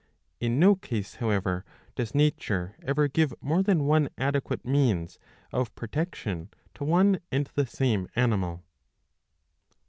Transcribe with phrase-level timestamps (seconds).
[0.01, 0.03] ^
[0.39, 1.63] In no case however
[1.93, 5.19] does nature ever give more than one adequate means
[5.51, 8.63] of protection to one and the same animal.